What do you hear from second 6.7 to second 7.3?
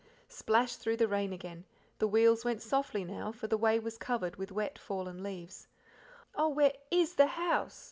IS the